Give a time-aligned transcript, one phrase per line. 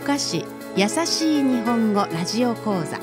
[0.00, 0.46] 岡市
[0.76, 2.98] 優しい日本語ラジオ講座。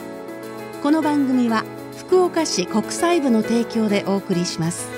[0.82, 1.64] この番組は
[1.96, 4.90] 福岡市国際部の提供でお送りします。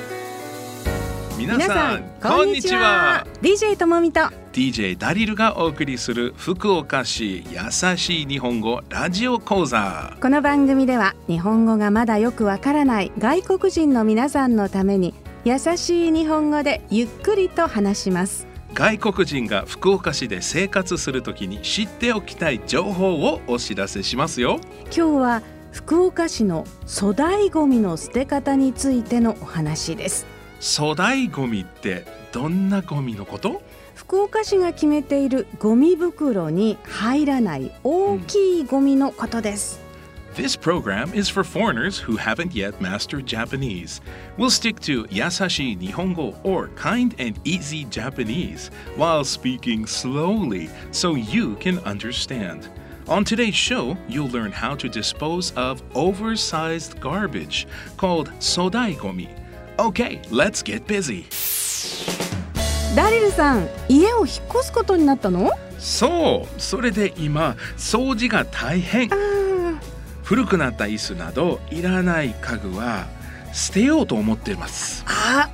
[1.38, 3.28] 皆さんこんにちは。
[3.42, 4.22] DJ ともみと。
[4.54, 10.16] DJ ダリルがお送りする福岡市優しい日本語ラジオ講座。
[10.22, 15.14] この番組では日本語がまだよくわからない外国人の皆さんのために
[15.44, 24.60] 優しい日本語でゆっくりと話します外国人が福岡市で生活するときに知っておきたい情報をお知らせしますよ。
[24.86, 25.42] 今日は
[25.72, 30.26] 福岡市の粗大ごみの捨て方についてのお話です。
[30.62, 33.62] 粗大ゴミってどんなゴミのこと？
[33.96, 39.82] 福岡市が決めているゴミ袋に入らない大きいゴミのことです、
[40.39, 44.01] This program is for foreigners who haven't yet mastered Japanese.
[44.37, 51.55] We'll stick to Yasashi Nihongo or kind and easy Japanese while speaking slowly so you
[51.57, 52.69] can understand.
[53.07, 59.29] On today's show, you'll learn how to dispose of oversized garbage called sodaigomi.
[59.79, 61.27] Okay, let's get busy.
[62.97, 69.11] ダリルさん家を引っ越すことになったのそう、それで今、掃除が大変。
[70.30, 73.08] 古くなった椅子などいらない家具は
[73.52, 75.04] 捨てようと思っています。
[75.08, 75.50] あ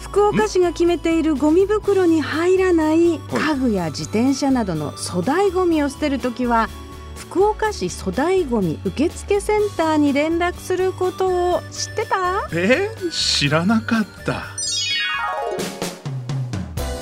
[0.00, 6.70] 福岡市が決めているゴミ袋に入らない家具や自転車などの粗大ゴミを捨てるときは
[7.16, 12.48] 福岡市粗大ゴミ受付センターに連絡することを知ってた？
[12.54, 14.42] え知らなかった。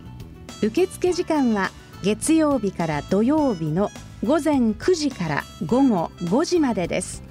[0.62, 1.72] 受付時間は
[2.04, 3.92] 月曜日から土曜日の
[4.24, 7.22] 午前9時から午後5時までです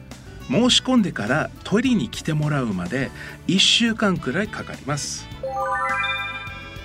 [0.52, 3.10] 申し込んでから取りに来てもらうまで
[3.48, 5.26] 1週間くらいかかります。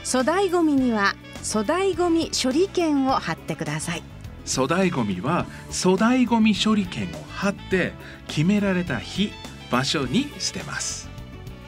[0.09, 4.03] 粗大ゴミには粗大ゴミ処理券を貼ってください。
[4.45, 7.91] 粗大ゴミは粗大ゴミ処理券を貼って
[8.27, 9.31] 決められた日
[9.69, 11.09] 場所に捨てます。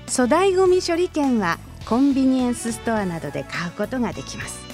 [0.07, 4.69] 粗大ゴミ処理券はコンビニエンスストアなどで買うことができます。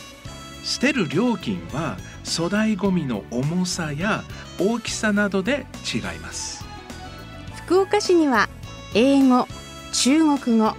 [0.65, 4.23] 捨てる料金は粗大ゴミの重さや
[4.59, 6.64] 大きさなどで違います
[7.65, 8.47] 福岡市には
[8.93, 9.47] 英語
[9.91, 10.73] 中国語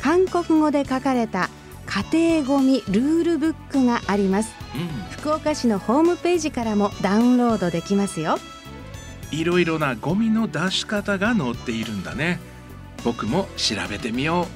[0.00, 1.50] 韓国語で書かれた
[2.12, 4.54] 家庭ゴミルールブックがあります。
[4.74, 4.88] うん。
[5.10, 8.38] 福岡市のホームページからもダウンロードできますよ。
[9.30, 12.40] いろいろなゴミの出し方が載っているんだね。
[13.04, 14.46] 僕も調べてみよ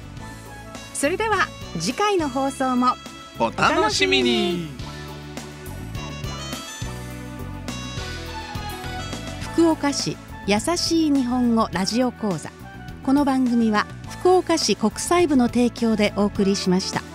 [0.93, 1.47] それでは
[1.79, 2.93] 次回の放送も
[3.39, 4.69] うお楽しみに。
[9.53, 12.51] 福岡市優しい日本語ラジオ講座。
[13.03, 17.14] この番組は福岡市国際部の提供でお送りしました。